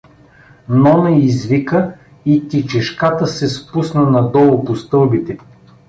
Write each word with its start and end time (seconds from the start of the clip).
Нона 0.69 1.11
извика 1.11 1.93
и 2.25 2.47
тичешката 2.47 3.27
се 3.27 3.49
спусна 3.49 4.01
надолу 4.01 4.65
по 4.65 4.75
стълбите. 4.75 5.37